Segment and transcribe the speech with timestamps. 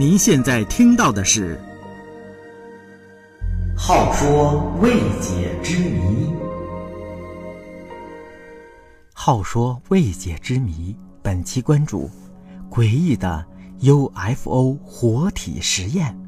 [0.00, 1.60] 您现在听到的是
[3.78, 6.26] 《好说未解之谜》。
[9.12, 12.10] 好说未解之谜，本期关注
[12.70, 13.44] 诡异的
[13.80, 16.18] UFO 活体实验。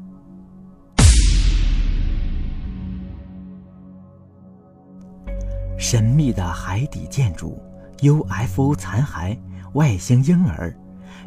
[5.79, 7.59] 神秘的海底建筑、
[8.03, 9.35] UFO 残骸、
[9.73, 10.71] 外星婴儿，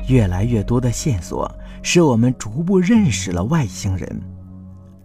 [0.08, 1.52] 越来越多的线索
[1.88, 4.20] 使我们逐步认识了外星人。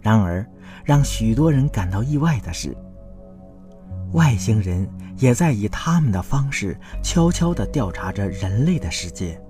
[0.00, 0.44] 然而，
[0.84, 2.76] 让许多人感到意外的是，
[4.14, 9.40] 外星人也在以他们的方式悄悄地调查着人类的世界。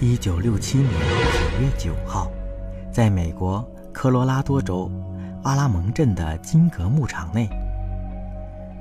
[0.00, 2.30] 一九六七年九月九号，
[2.92, 4.88] 在美国科罗拉多州
[5.42, 7.50] 阿拉蒙镇的金格牧场内，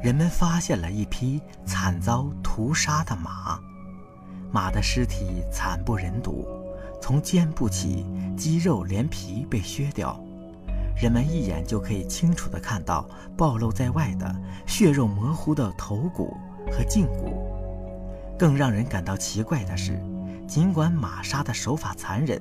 [0.03, 3.59] 人们发现了一匹惨遭屠杀的马。
[4.51, 6.45] 马的尸体惨不忍睹，
[7.01, 10.19] 从肩部起，肌肉连皮被削掉。
[10.95, 14.35] 人们一眼就可以清楚地看到暴露在外的
[14.67, 16.35] 血肉模糊的头骨
[16.69, 17.49] 和胫骨。
[18.37, 19.99] 更让人感到奇怪的是，
[20.47, 22.39] 尽管马杀的手法残忍，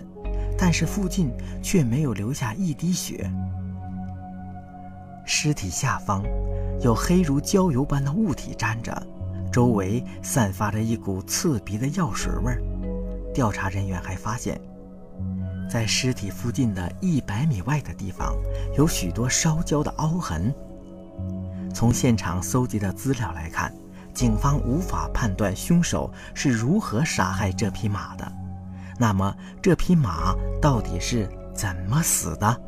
[0.58, 1.30] 但是附近
[1.62, 3.30] 却没有留下一滴血。
[5.24, 6.22] 尸体下方
[6.82, 9.06] 有黑如焦油般的物体粘着，
[9.52, 12.62] 周围散发着一股刺鼻的药水味儿。
[13.32, 14.60] 调查人员还发现。
[15.70, 18.34] 在尸体附近的一百米外的地方，
[18.76, 20.52] 有许多烧焦的凹痕。
[21.72, 23.72] 从现场搜集的资料来看，
[24.12, 28.32] 警方无法判断凶手是如何杀害这匹马的。
[28.98, 32.60] 那么，这匹马到底是怎么死的？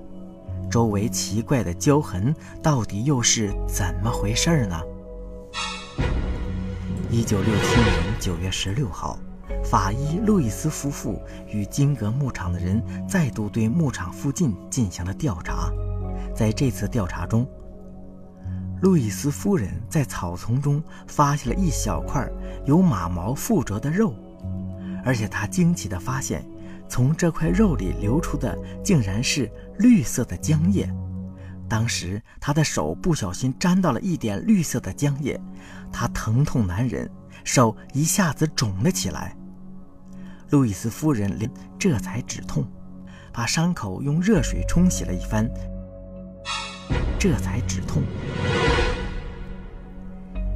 [0.71, 4.81] 周围奇怪的焦痕到底又是怎么回事呢？
[7.13, 9.19] 一九六七年九月十六号。
[9.63, 15.71] 法医路易斯夫妇与金格牧场的人再度对牧场附近进行了调查。
[16.35, 17.47] 在这次调查中，
[18.81, 22.27] 路易斯夫人在草丛中发现了一小块
[22.65, 24.15] 由马毛附着的肉，
[25.05, 26.43] 而且她惊奇地发现，
[26.89, 30.91] 从这块肉里流出的竟然是绿色的浆液。
[31.69, 35.39] 当时她的手不小心沾到了一点绿色的浆液，
[35.93, 37.09] 他疼痛难忍，
[37.45, 39.37] 手一下子肿了起来。
[40.51, 42.65] 路易斯夫人连这才止痛，
[43.33, 45.49] 把伤口用热水冲洗了一番，
[47.19, 48.03] 这才止痛。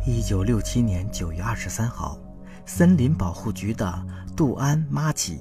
[0.06, 2.18] 一九六七年九月二十三号，
[2.64, 5.41] 森林保护局的杜安·马奇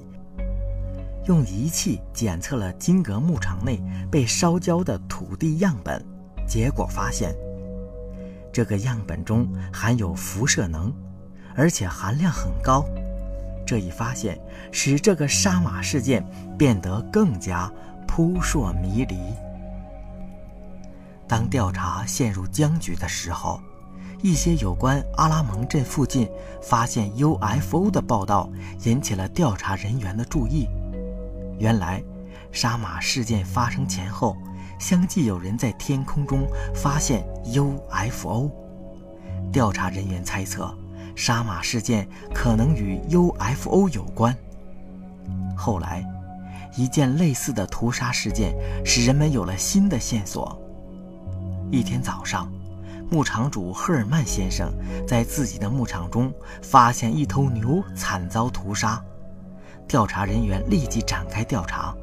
[1.26, 6.04] 用仪器检测了金格牧场内被烧焦的土地样本，
[6.48, 7.34] 结果发现，
[8.56, 10.90] 这个样本中含有辐射能，
[11.54, 12.86] 而且含量很高。
[13.66, 14.40] 这一发现
[14.72, 17.70] 使这个杀马事件变得更加
[18.08, 19.18] 扑朔迷离。
[21.28, 23.60] 当调查陷入僵局的时候，
[24.22, 26.26] 一些有关阿拉蒙镇附近
[26.62, 28.50] 发现 UFO 的报道
[28.84, 30.66] 引起了调查人员的注意。
[31.58, 32.02] 原来，
[32.52, 34.34] 杀马事件发生前后，
[34.78, 38.50] 相继有人在天空中发现 UFO。
[39.52, 40.72] 调查人员猜测。
[41.16, 44.36] 杀马事件可能与 UFO 有关。
[45.56, 46.04] 后来，
[46.76, 48.54] 一件类似的屠杀事件
[48.84, 50.60] 使人们有了新的线索。
[51.70, 52.52] 一天早上，
[53.10, 54.70] 牧场主赫尔曼先生
[55.08, 56.30] 在自己的牧场中
[56.62, 59.02] 发现一头牛惨遭屠杀。
[59.88, 61.96] 调查人员立即展开调查。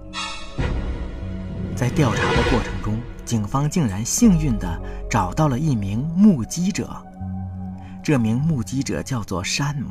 [1.84, 6.96] 在调查的过程中，警方竟然幸运地找到了一名目击者。
[8.02, 9.90] 这名目击者叫做山姆。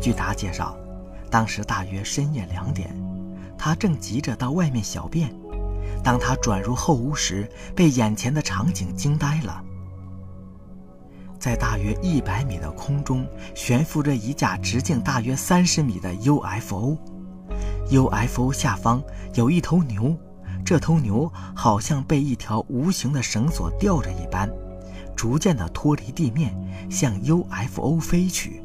[0.00, 0.76] 据他介绍，
[1.30, 2.92] 当时大约深夜两点，
[3.56, 5.32] 他正急着到外面小便。
[6.02, 9.62] 当他转入后屋时，被眼前的场景惊呆了。
[11.38, 13.24] 在大约一百米的空中
[13.54, 16.98] 悬浮着一架直径大约三十米的 UFO，UFO
[18.52, 19.00] 下方
[19.34, 20.18] 有一头牛，
[20.64, 24.50] 这头牛好像被一条无形的绳索吊着一般。
[25.14, 26.52] 逐渐地脱离地面，
[26.90, 28.62] 向 UFO 飞去。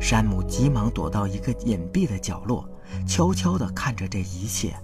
[0.00, 2.68] 山姆急忙躲到一个隐蔽的角落，
[3.06, 4.74] 悄悄地看着这一切。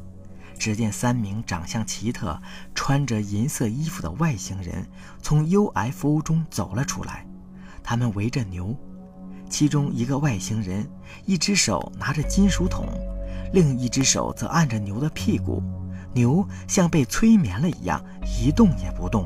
[0.56, 2.38] 只见三名长相奇特、
[2.74, 4.86] 穿着银色衣服的外星人
[5.22, 7.26] 从 UFO 中走了出来。
[7.82, 8.76] 他们围着牛，
[9.48, 10.88] 其中一个外星人
[11.26, 12.86] 一只手拿着金属桶，
[13.52, 15.62] 另一只手则按着牛的屁股。
[16.18, 18.04] 牛像被催眠了一样，
[18.40, 19.24] 一动也不动。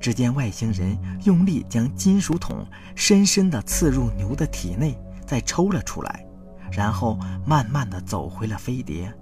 [0.00, 6.24] 只见外星人用力将金属桶深深地刺入牛的体内，再抽了出来，
[6.72, 9.12] 然后慢慢的走回了飞碟。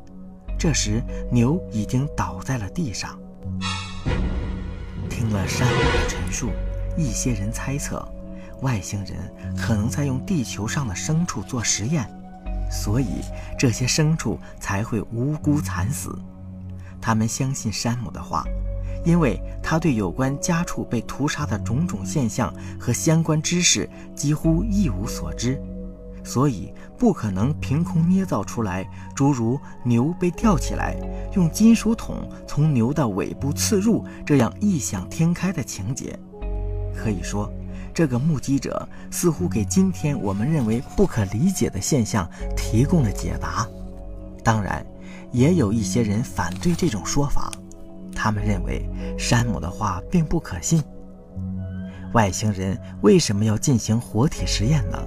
[0.56, 1.02] 这时，
[1.32, 3.18] 牛已经倒在了地上。
[5.10, 6.50] 听了山姆的陈述，
[6.96, 8.06] 一些人猜测，
[8.62, 9.16] 外星人
[9.56, 12.08] 可能在用地球上的牲畜做实验，
[12.70, 13.22] 所以
[13.58, 16.16] 这些牲畜才会无辜惨死。
[17.00, 18.44] 他们相信山姆的话，
[19.04, 25.60] 因为他对有关家畜被屠杀的种种现象和相关知识几乎一无所知。
[26.24, 28.84] 所以不可能凭空捏造出来，
[29.14, 30.96] 诸如牛被吊起来，
[31.36, 36.18] 用金属桶从牛的尾部刺入这样异想天开的情节。
[36.96, 37.48] 可以说，
[37.94, 43.64] 这个目击者似乎给今天我们认为不可理解的现象提供了解答。
[44.42, 44.84] 当然，
[45.32, 47.52] 也有一些人反对这种说法，
[48.14, 48.88] 他们认为
[49.18, 50.82] 山姆的话并不可信。
[52.12, 54.98] 外星人为什么要进行活体实验呢？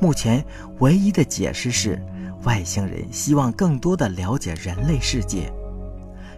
[0.00, 0.44] 目前
[0.78, 2.00] 唯一的解释是，
[2.44, 5.52] 外星人希望更多的了解人类世界。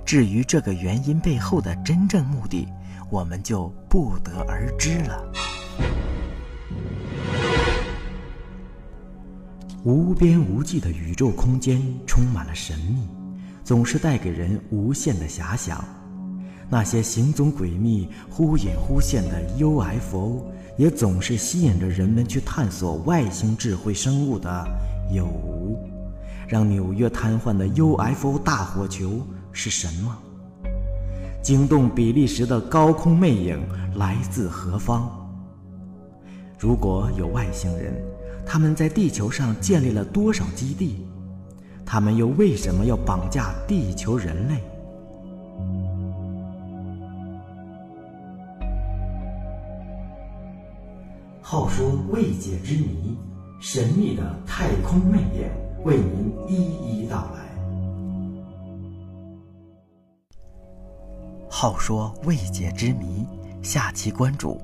[0.04, 2.66] 至于这个原因背后的真正目的，
[3.10, 5.32] 我们就不得而知了。
[9.84, 13.08] 无边无际的宇宙空间充满了神秘，
[13.68, 15.84] 总是带给人无限的遐想。
[16.70, 20.50] 那些行踪诡秘、忽隐忽现的 UFO。
[20.78, 24.64] 也总是吸引着人们去探索外星智慧生物的
[25.12, 25.76] 有无。
[26.46, 29.20] 让纽约瘫痪的 UFO 大火球
[29.52, 30.16] 是什么？
[31.42, 33.60] 惊动比利时的高空魅影
[33.96, 35.10] 来自何方？
[36.58, 37.92] 如果有外星人，
[38.46, 41.06] 他们在地球上建立了多少基地？
[41.90, 44.62] 他们又为什么要绑架地球人类？
[51.40, 53.16] 好说未解之谜，
[53.58, 55.48] 神秘的太空魅影，
[55.82, 57.48] 为您一一道来。
[61.48, 63.26] 好说未解之谜，
[63.62, 64.60] 下期关注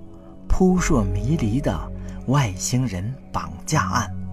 [0.46, 1.90] 扑朔迷离的
[2.26, 4.23] 外星人绑架案。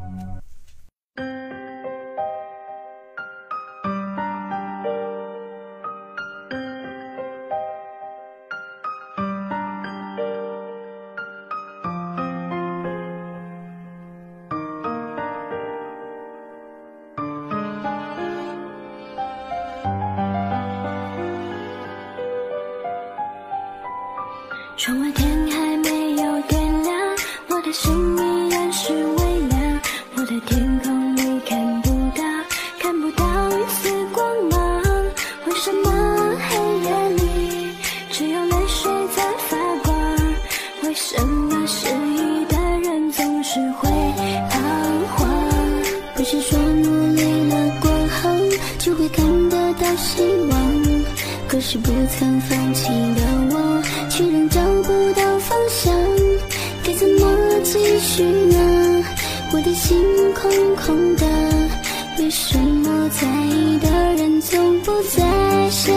[33.52, 34.82] 一丝光芒。
[35.46, 35.92] 为什么
[36.50, 37.74] 黑夜里
[38.12, 39.94] 只有泪水在发光？
[40.84, 43.90] 为什么失意的人总是会
[44.50, 44.60] 彷
[45.16, 45.28] 徨？
[46.16, 48.30] 不是说目累了过后
[48.78, 50.60] 就会看得到希望，
[51.48, 55.94] 可是不曾放弃的我却仍找不到方向。
[56.84, 59.04] 该怎么继续呢？
[59.54, 59.98] 我的心
[60.34, 61.61] 空空的。
[62.18, 65.94] 为什么在意的人总不在身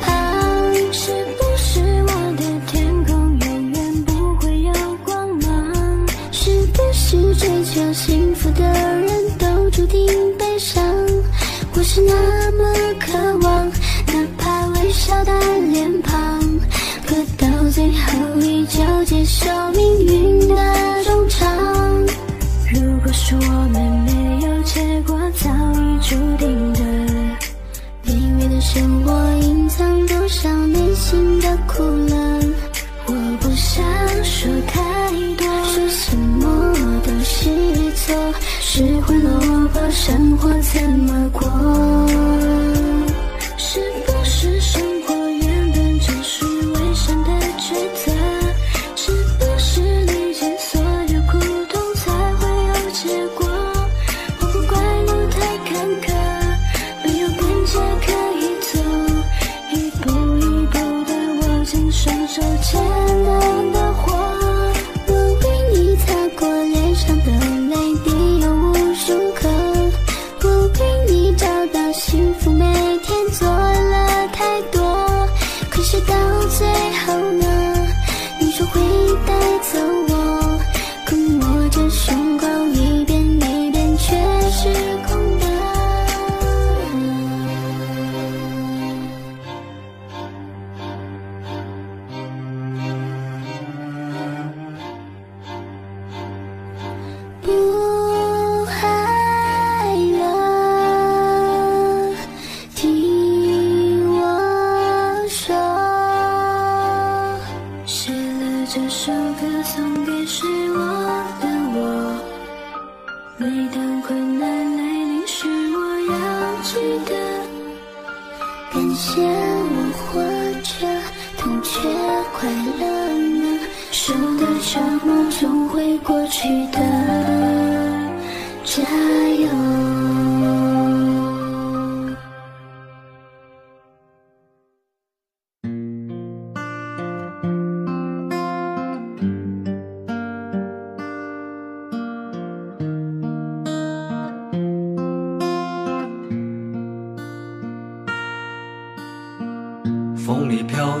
[0.00, 0.74] 旁？
[0.92, 4.72] 是不是我的天空永远不会有
[5.04, 6.06] 光芒？
[6.32, 10.06] 是不是追求幸福的人都注定
[10.38, 10.82] 悲伤？
[11.74, 12.64] 我是那么
[12.98, 13.47] 渴望，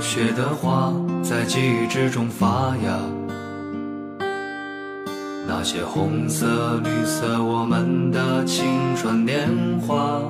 [0.00, 2.98] 雪的花，在记忆之中发芽。
[5.46, 9.48] 那些红色、绿色，我们的青春年
[9.80, 10.20] 华，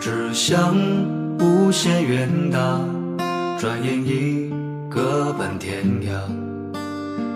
[0.00, 0.74] 志向
[1.40, 2.78] 无限远大，
[3.58, 4.52] 转眼已
[4.90, 6.12] 各奔天涯。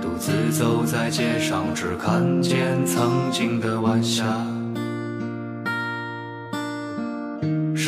[0.03, 4.25] 独自走在街上，只看见曾经的晚霞。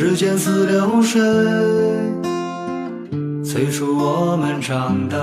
[0.01, 1.21] 时间似流水，
[3.45, 5.19] 催促我们长大。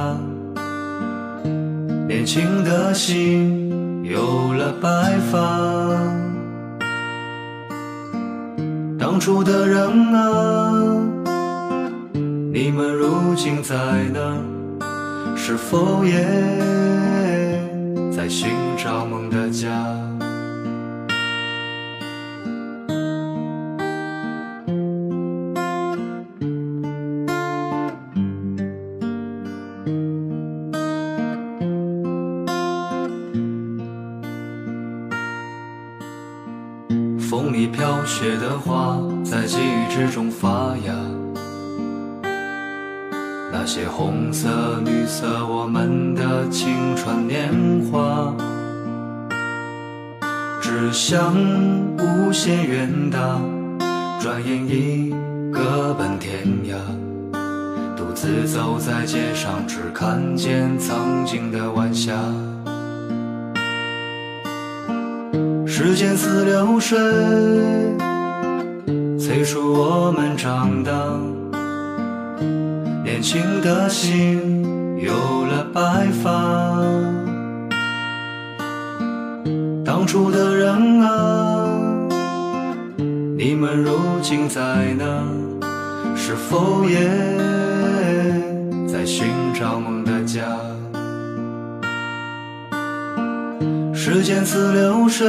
[2.06, 5.40] 年轻的心有了白发。
[9.00, 10.74] 当初的人啊，
[12.52, 13.74] 你们如今在
[14.14, 14.20] 哪？
[15.38, 16.22] 是否也
[18.12, 19.72] 在寻找梦的家？
[37.96, 40.94] 飘雪的花，在记忆之中发芽。
[43.54, 47.50] 那些红色、绿色，我们的青春年
[47.90, 48.36] 华，
[50.62, 51.34] 志向
[51.98, 53.40] 无限远大，
[54.20, 55.16] 转眼已
[55.54, 56.76] 各奔天涯。
[57.96, 62.12] 独自走在街上，只看见曾经的晚霞。
[65.78, 66.98] 时间似流水，
[69.20, 70.94] 催促我们长大。
[73.04, 74.64] 年轻的心
[74.98, 75.12] 有
[75.44, 76.32] 了白发。
[79.84, 81.68] 当初的人啊，
[83.38, 84.62] 你们如今在
[84.98, 85.06] 哪？
[86.16, 87.00] 是否也
[88.88, 90.42] 在寻找梦的家？
[94.08, 95.28] 时间似流水，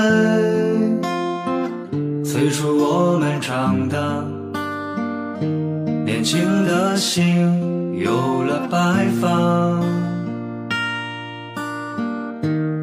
[2.23, 3.97] 催促我们长大。
[6.05, 9.81] 年轻的心有了白发。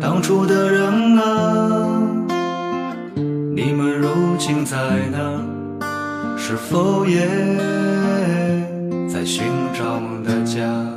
[0.01, 2.01] 当初的人啊，
[3.55, 4.09] 你们如
[4.39, 4.75] 今在
[5.11, 5.19] 哪？
[6.39, 7.19] 是否也
[9.07, 9.45] 在寻
[9.75, 10.92] 找梦的家？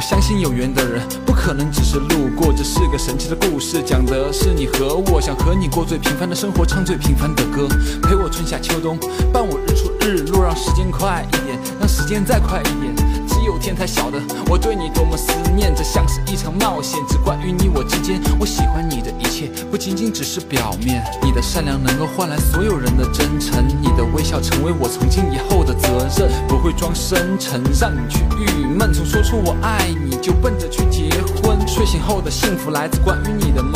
[0.00, 7.68] 我相信有缘的人不可能只是路过，这是个神奇的故事，讲的是你和我，想和你过最平凡的生活，唱最平凡的歌，
[8.02, 8.98] 陪我春夏秋冬，
[9.30, 13.29] 伴我日出日落，让时间快一点，让时间再快一点。
[13.40, 14.20] 只有天才晓得
[14.50, 18.20] 我对你多么思念，这像是一场冒险，只关于你我之间。
[18.38, 28.92] 我喜欢你的一切，不仅仅只是表面，你的善良能够换来所有人的真诚，你的微笑成为我从今以后的责任，不会装深沉，让你去郁闷。
[28.92, 31.08] 从说出我爱你就奔着去结
[31.42, 33.72] 婚，睡醒后的幸福来自关于你的梦。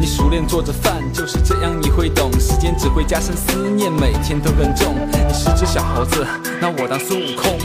[0.00, 4.94] 你熟练做着饭，就是这样你会懂，时间只会加深思念，每天都更重。
[5.10, 6.24] 你是只小猴子，
[6.60, 7.58] 那我当孙悟空。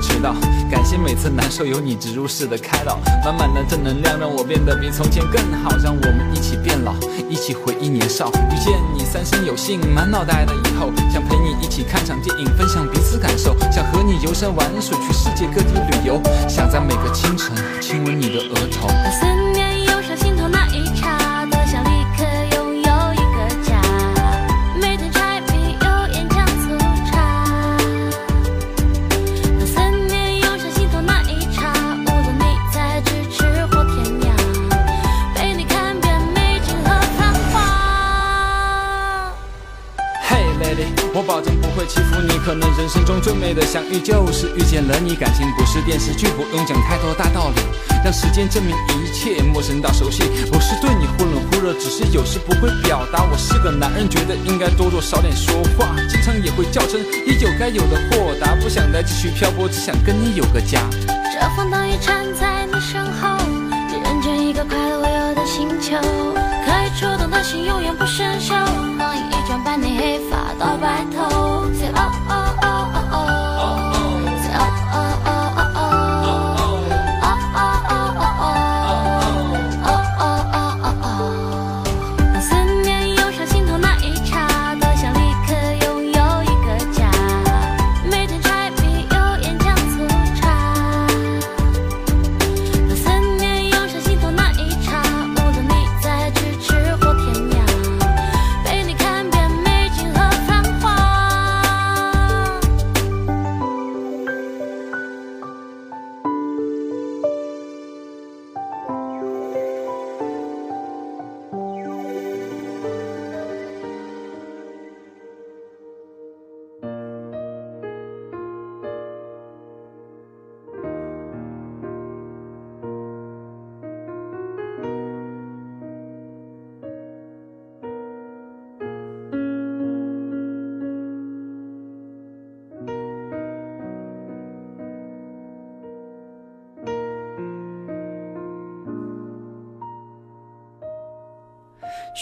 [0.00, 0.34] 迟到。
[0.70, 5.76] 感谢每次难受有你植入式的开导，满满的正能量让我变得比从前更好。
[5.82, 6.94] 让我们一起变老，
[7.28, 8.28] 一起回忆年少。
[8.50, 13.56] 遇见你三生有幸，满脑袋的以后，想陪你一起看场电影，分享彼此感受。
[13.70, 16.20] 想和你游山玩水，去世界各地旅游。
[16.48, 18.88] 想在每个清晨亲吻你的额头。
[42.44, 45.14] 可能人生中最美的相遇就是遇见了你。
[45.14, 47.60] 感情不是电视剧，不用讲太多大道理，
[48.02, 49.42] 让时间证明一切。
[49.42, 53.24] 陌生到熟悉，不是对你忽冷忽热，只是有时不会表达。
[53.24, 58.54] 我是个男人，觉得应该多多少点说话，经常也会较真，也有该有的豁达。
[58.56, 60.80] 不想再继续漂泊，只想跟你有个家。
[61.06, 63.36] 这风灯也缠在你身后，
[63.88, 65.96] 你认真一个快乐自由的星球，
[66.64, 68.50] 可以触动的心永远不生锈，
[68.96, 71.39] 光阴一转，伴你黑发到白头。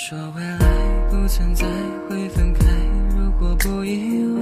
[0.08, 0.58] 说未来
[1.10, 1.66] 不存在
[2.08, 2.64] 会分开，
[3.14, 4.40] 如果不意外，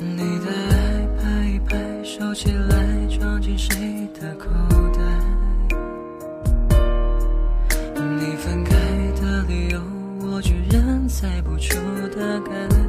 [0.00, 4.48] 你的爱拍一拍，收起来，装进谁的口
[4.96, 5.00] 袋？
[7.94, 8.74] 你分开
[9.22, 9.80] 的理由，
[10.20, 11.76] 我居然猜不出
[12.08, 12.87] 大概。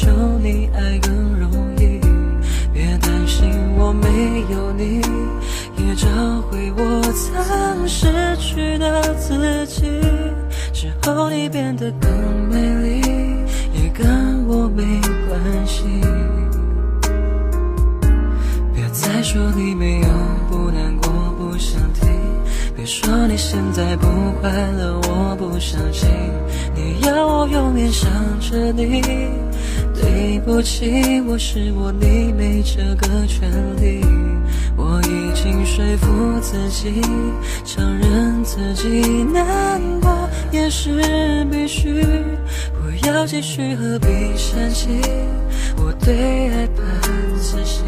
[0.00, 0.08] 求
[0.38, 2.00] 你爱更容易。
[2.72, 4.08] 别担心我没
[4.50, 5.02] 有你，
[5.76, 6.08] 也找
[6.48, 8.06] 回我曾失
[8.38, 10.00] 去的自己。
[10.72, 12.10] 之后你变得更
[12.48, 13.02] 美丽，
[13.74, 14.82] 也跟我没
[15.28, 15.84] 关系。
[18.74, 20.08] 别再说你没有，
[22.80, 24.06] 别说你现在不
[24.40, 26.08] 快乐，我不相信。
[26.74, 29.02] 你要我永远想着你，
[29.92, 34.00] 对不起，我是我，你没这个权利。
[34.78, 37.02] 我已经说服自己，
[37.66, 40.10] 承认自己难过
[40.50, 42.02] 也是必须。
[42.80, 45.02] 不要继续，何必煽情？
[45.76, 46.86] 我对爱半
[47.38, 47.84] 自信。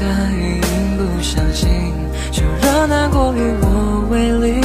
[0.00, 0.60] 了其他原因，
[0.96, 1.68] 不相信，
[2.32, 4.62] 就让难过与我为邻，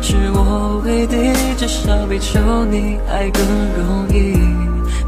[0.00, 3.44] 是我为敌，至少比求你爱更
[3.76, 4.32] 容易。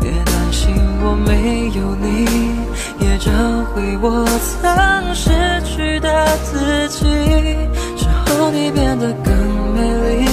[0.01, 2.27] 别担心我没有你，
[3.01, 3.33] 也找
[3.73, 4.27] 回我
[4.61, 5.31] 曾失
[5.65, 7.07] 去的自己。
[7.97, 9.33] 之后你变得更
[9.75, 10.27] 美丽，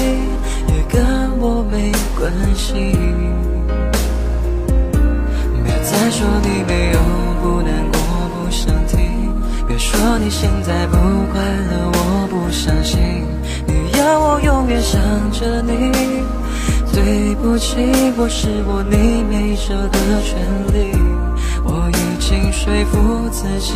[0.68, 1.90] 也跟我没
[2.20, 2.74] 关系。
[5.64, 7.00] 别再说你没有，
[9.82, 10.96] 说你现在不
[11.32, 13.00] 快乐，我不相信。
[13.66, 15.92] 你要我永远想着你，
[16.94, 17.78] 对不起，
[18.16, 20.38] 我是我你没这个权
[20.72, 20.96] 利。
[21.64, 23.74] 我已经说服自己，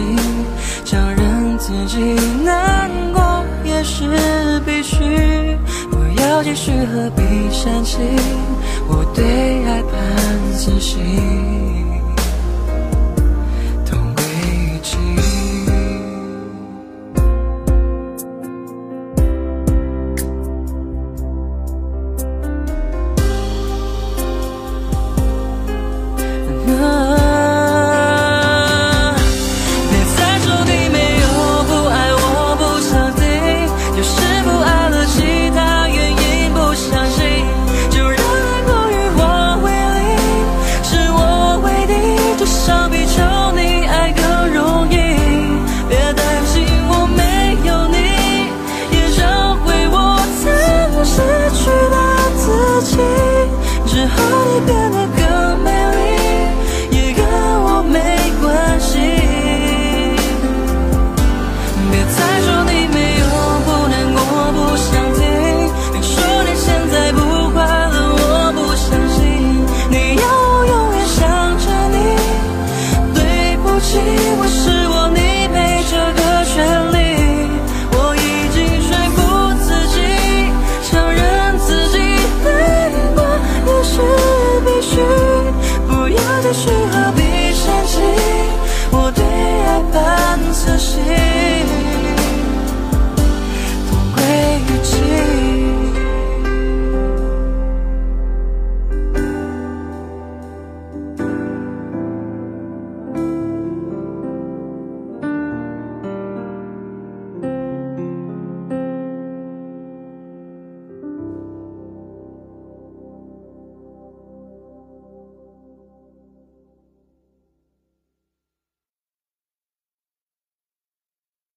[0.85, 1.97] 承认自己
[2.43, 5.57] 难过也是必须。
[5.89, 7.99] 不要继续何必煽情，
[8.87, 11.85] 我对爱判死刑。